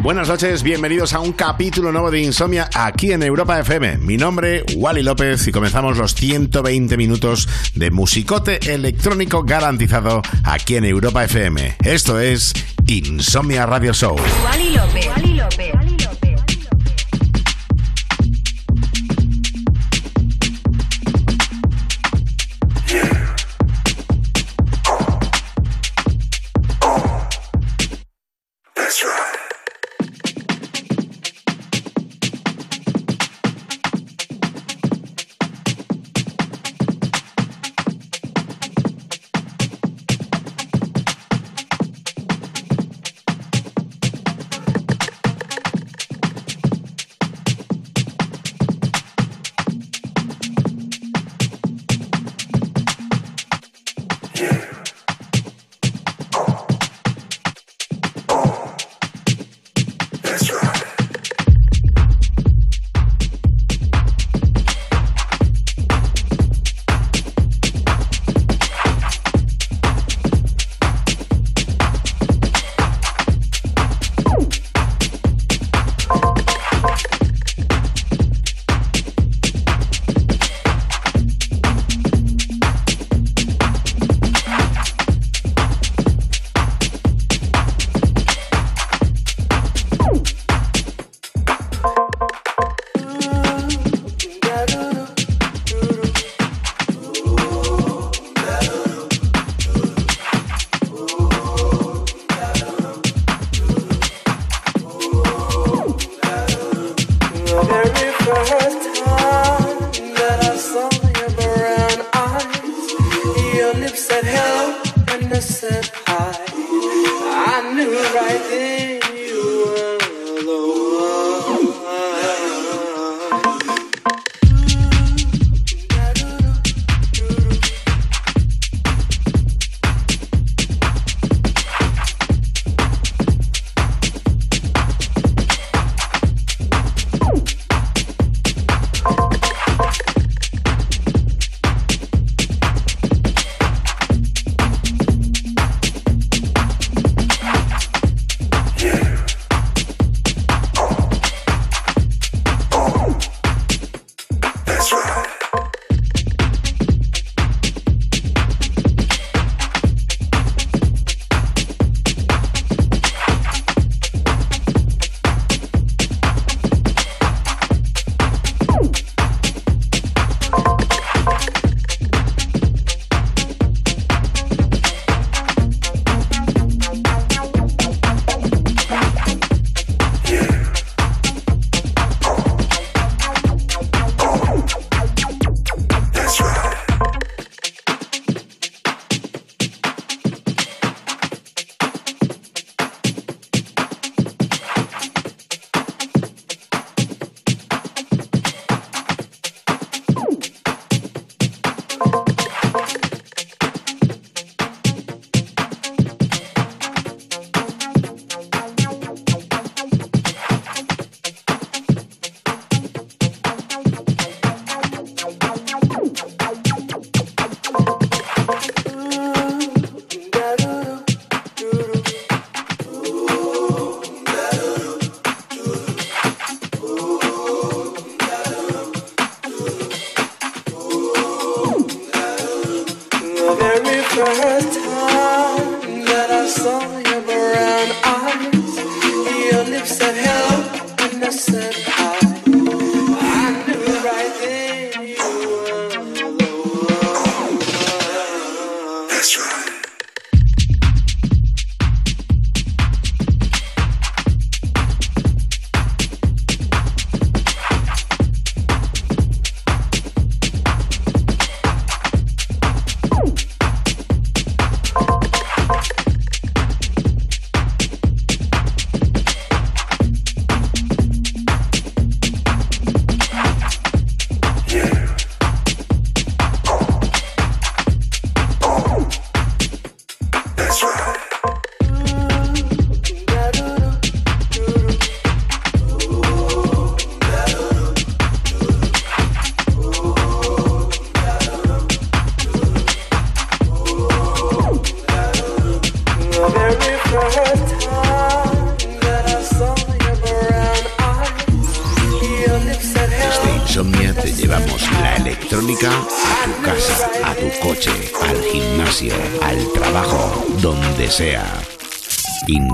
[0.00, 3.98] Buenas noches, bienvenidos a un capítulo nuevo de Insomnia aquí en Europa FM.
[3.98, 10.84] Mi nombre, Wally López, y comenzamos los 120 minutos de musicote electrónico garantizado aquí en
[10.84, 11.78] Europa FM.
[11.84, 12.52] Esto es
[12.86, 14.16] Insomnia Radio Show.
[14.44, 15.06] Wally López.
[15.08, 15.77] Wally López.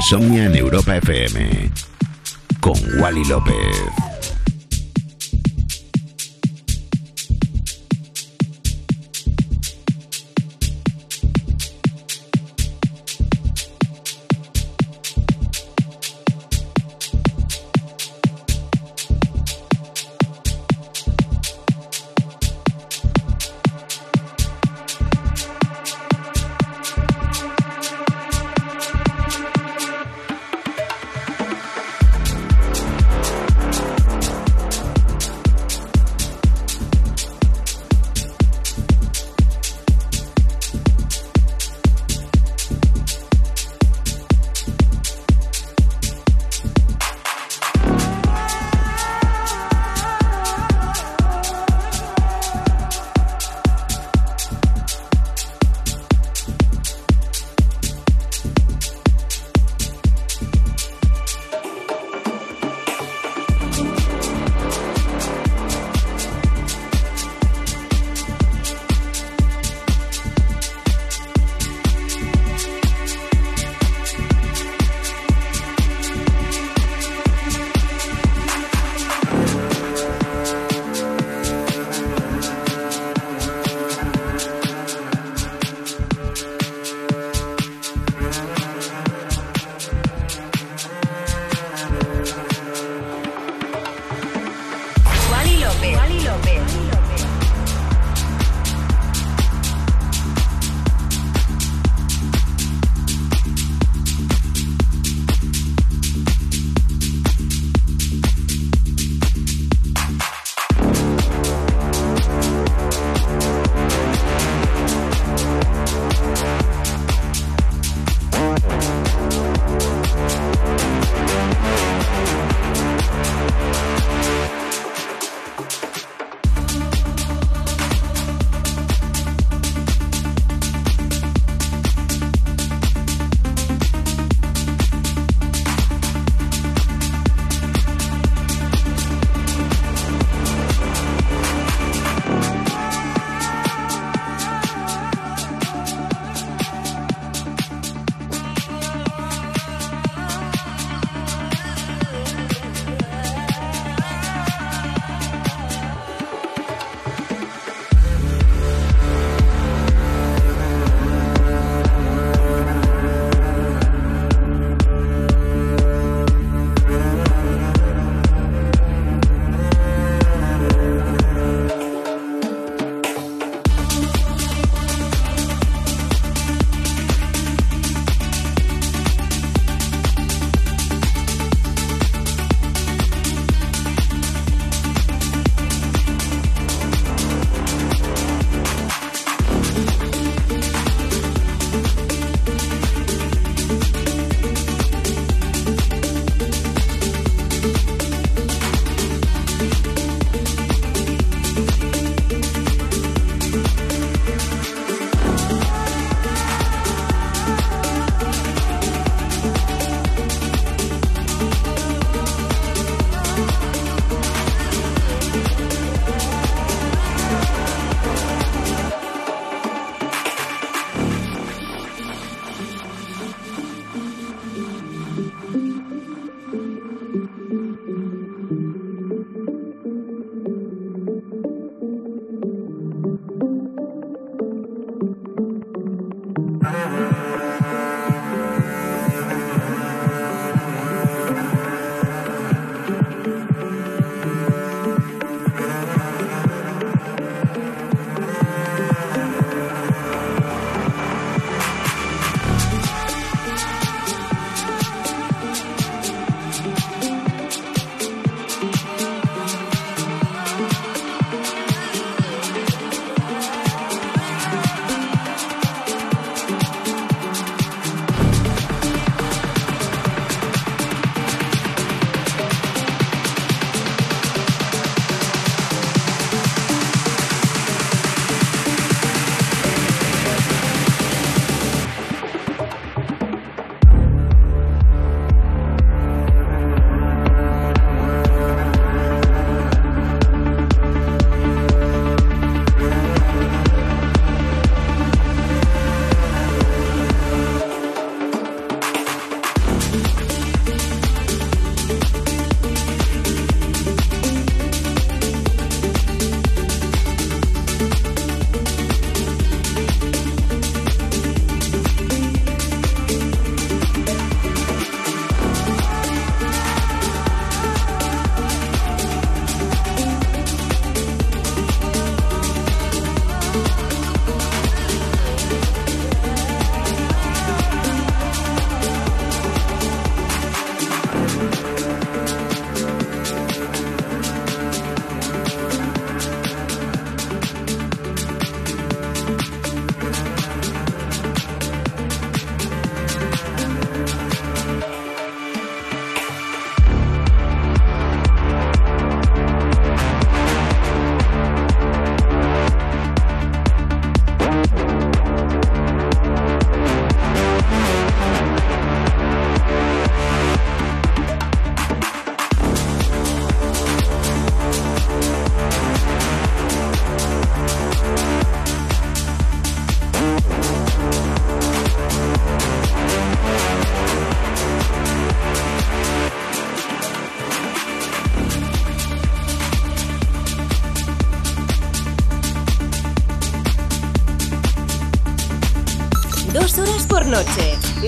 [0.05, 0.84] Insomnia en Europa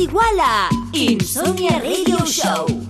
[0.00, 2.89] Igual a Insomnia Radio Show.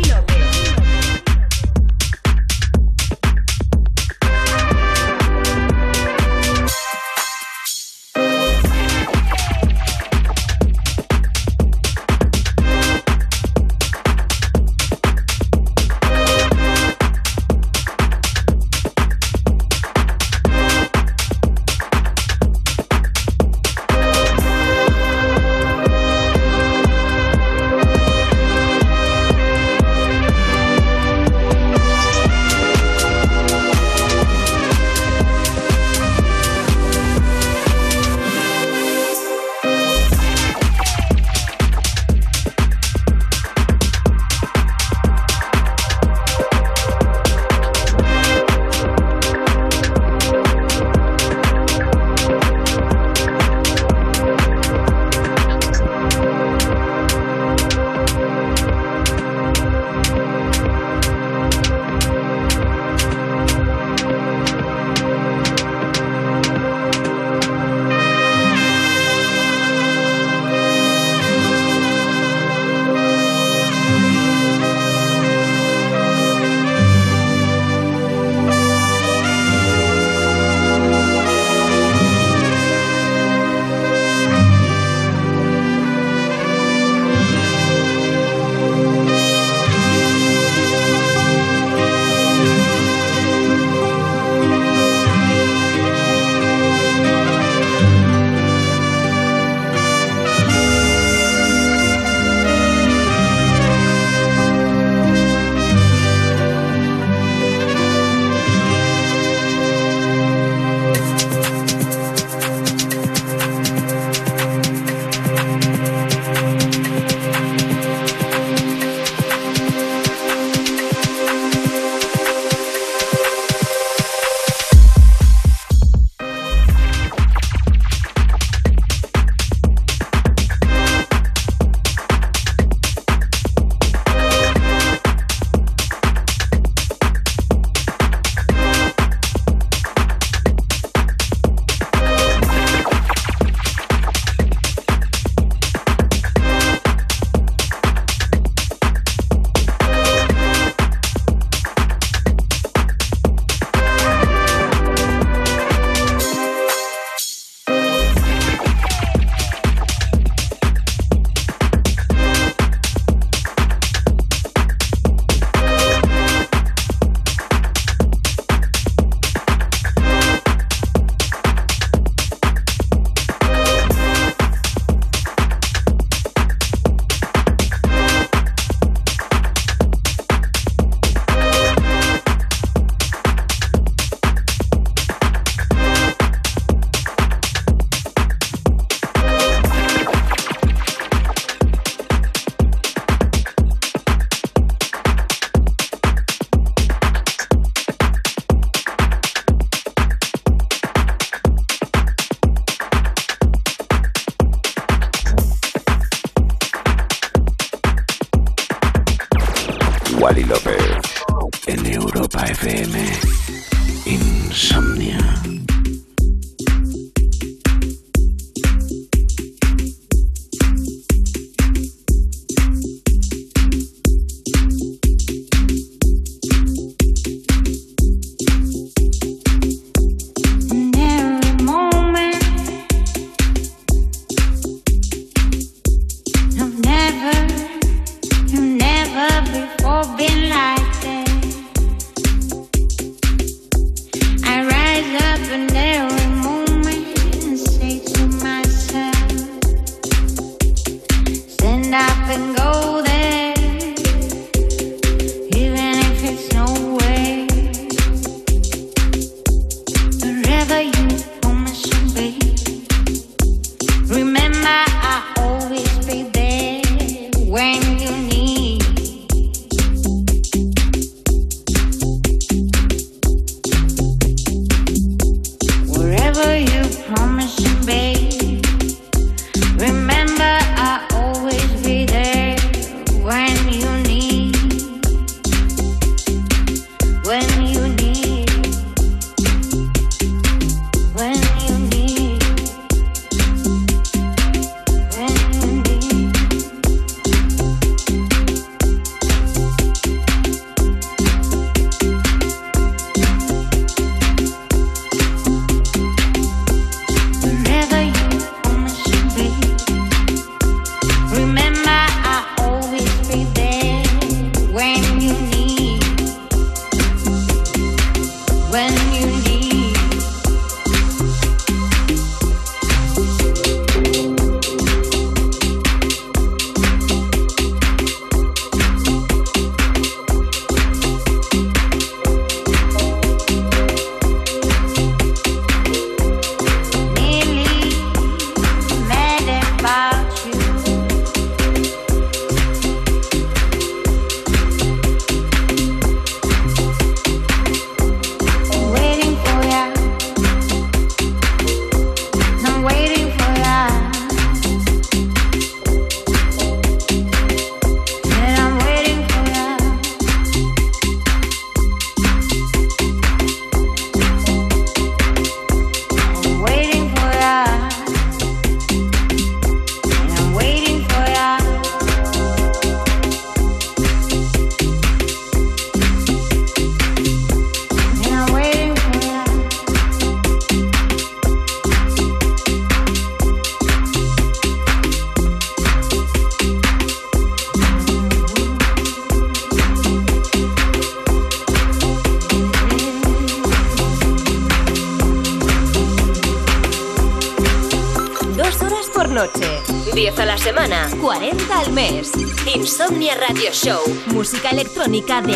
[404.51, 405.55] Música electrónica de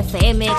[0.00, 0.49] FM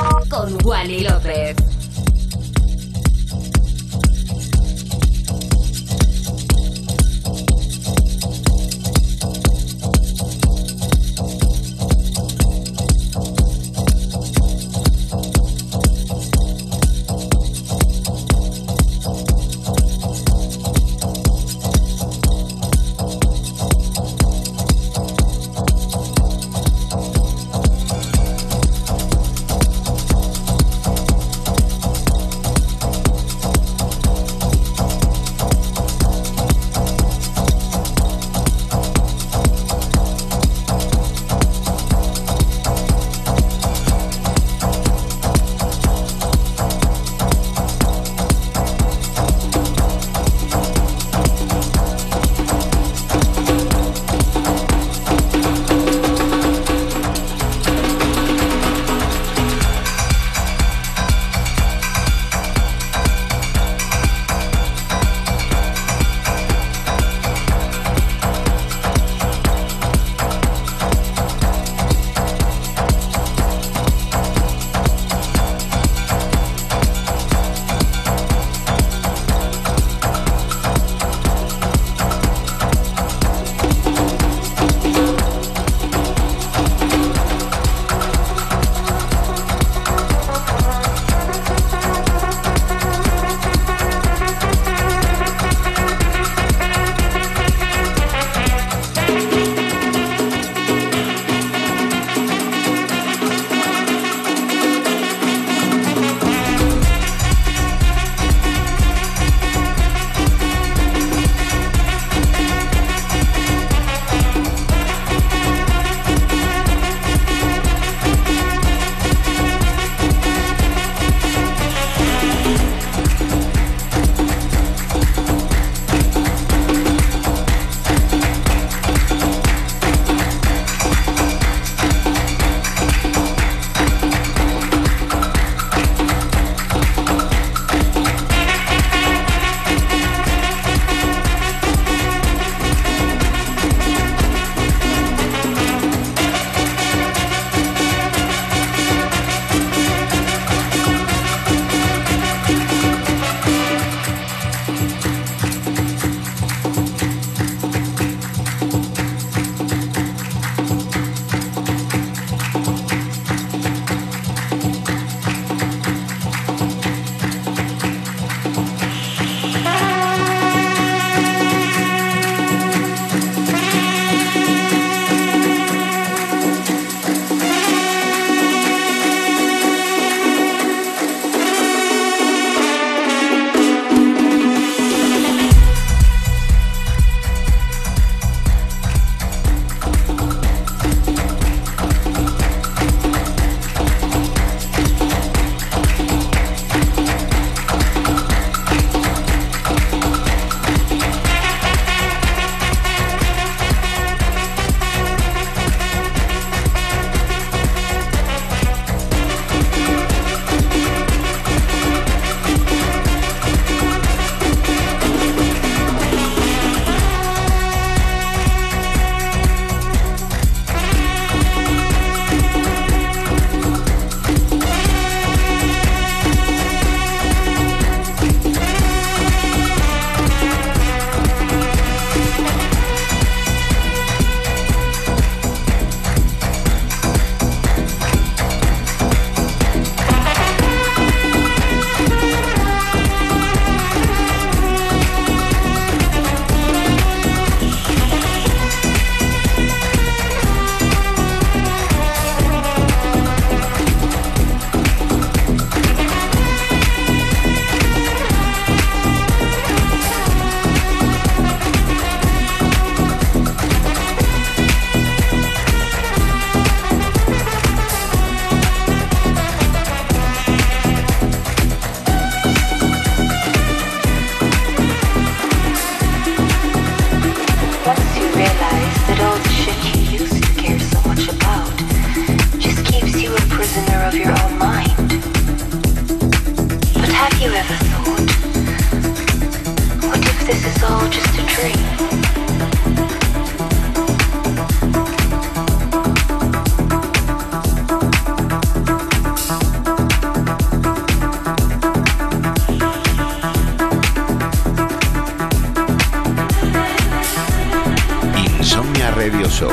[309.22, 309.70] Radio Show.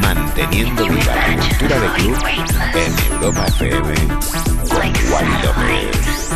[0.00, 2.16] Manteniendo viva la cultura de club
[2.74, 3.94] en Europa FM.
[5.10, 6.32] Wally López.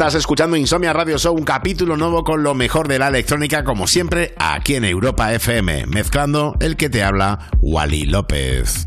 [0.00, 3.86] Estás escuchando Insomnia Radio Show, un capítulo nuevo con lo mejor de la electrónica, como
[3.86, 8.86] siempre, aquí en Europa FM, mezclando el que te habla, Wally López.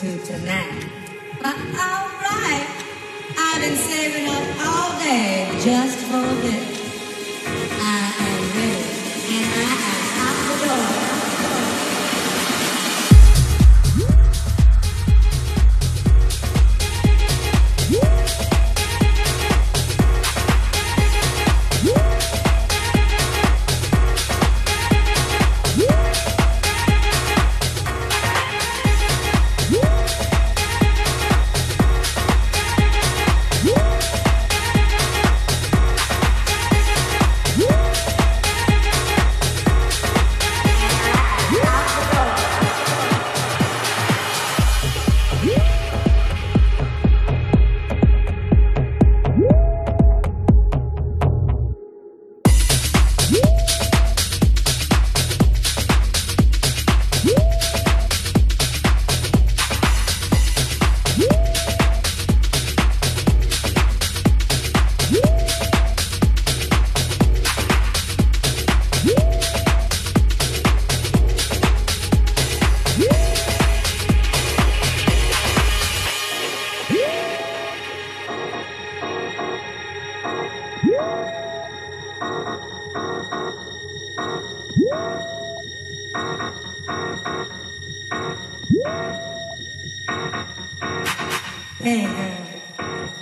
[0.00, 1.89] to tonight.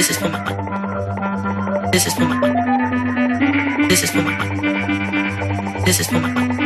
[0.00, 1.92] This is for my mind.
[1.92, 3.90] This is for my mind.
[3.90, 5.84] This is for my mind.
[5.84, 6.58] This is for my mind.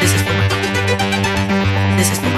[0.00, 0.68] This is for my mind.
[1.96, 2.37] This is for my mind.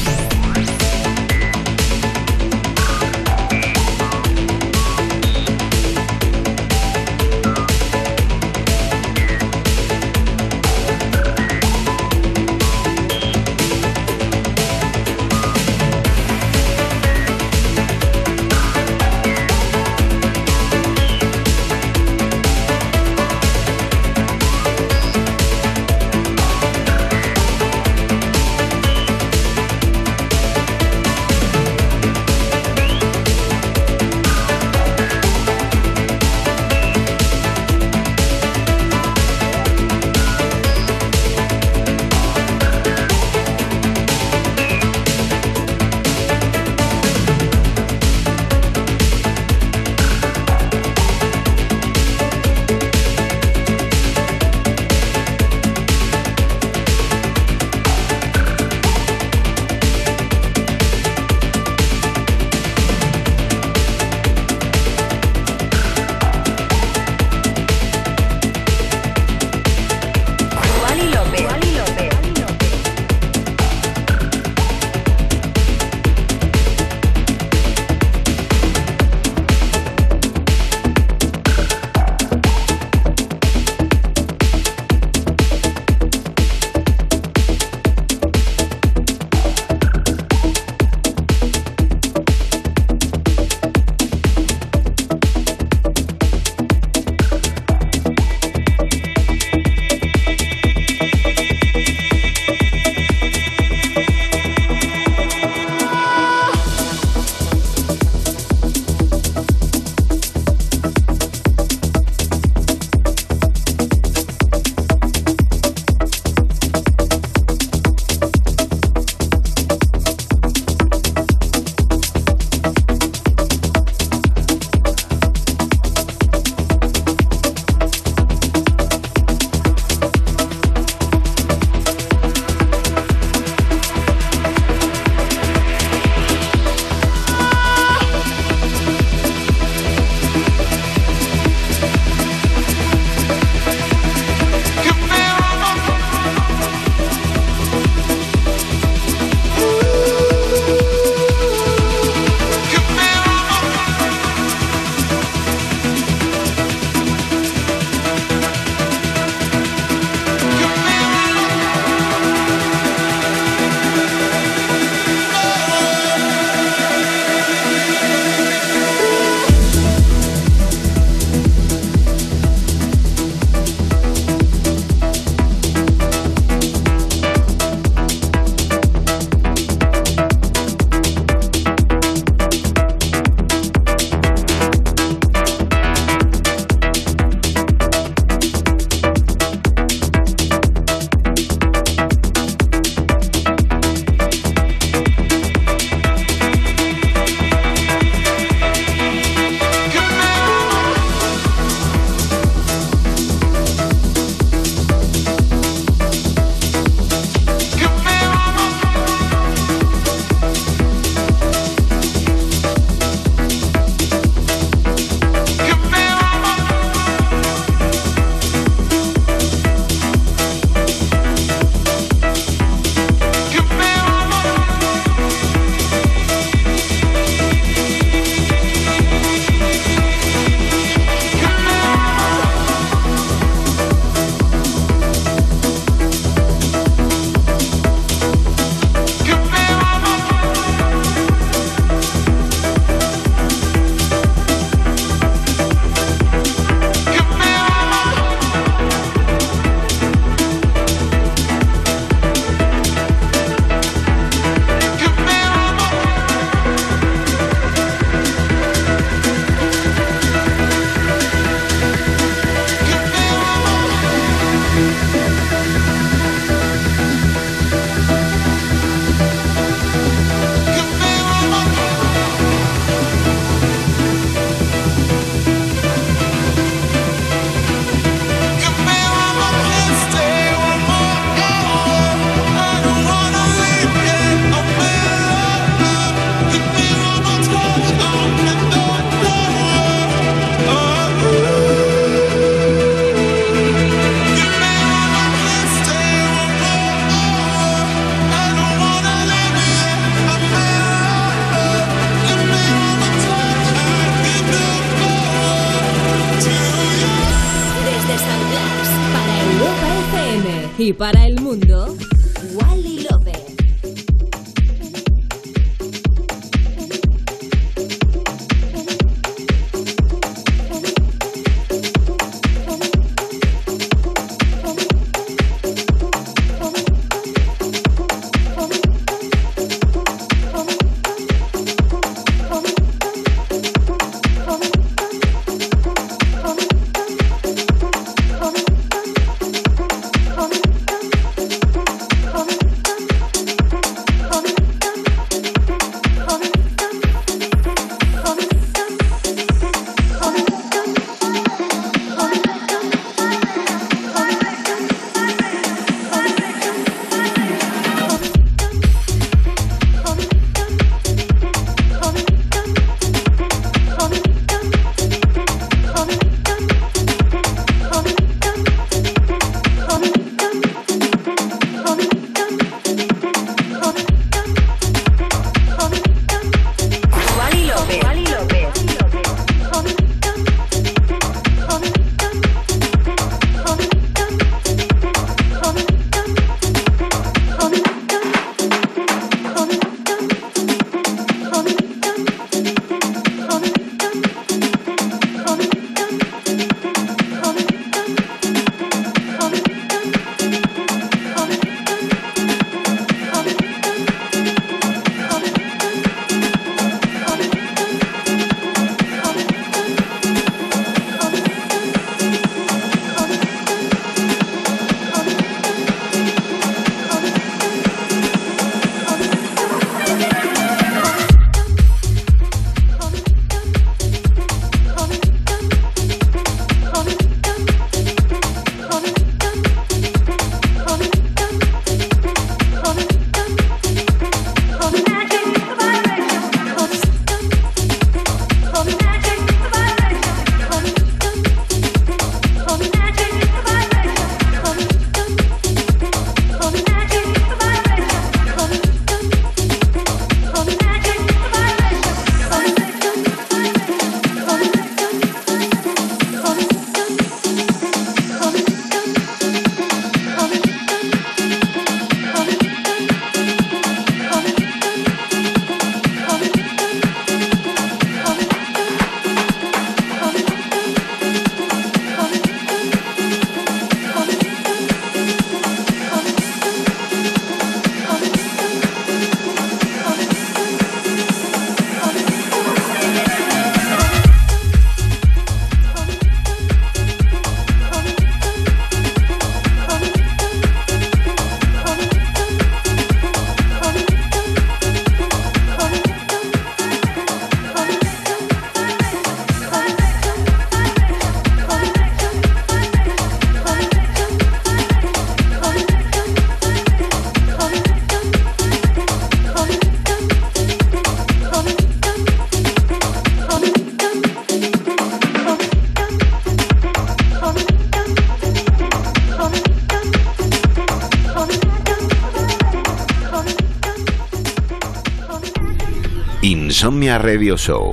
[526.81, 527.91] Insomnia Radio Show.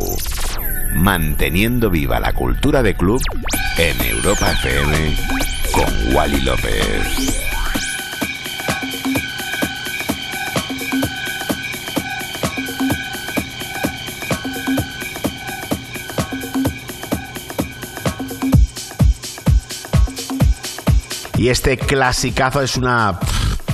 [0.94, 3.20] Manteniendo viva la cultura de club
[3.76, 5.14] en Europa FM
[5.72, 7.44] con Wally López.
[21.36, 23.20] Y este clasicazo es una